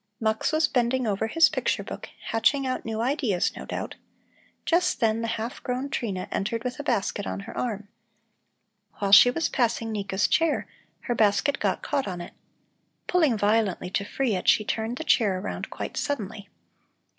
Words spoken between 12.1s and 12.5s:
it.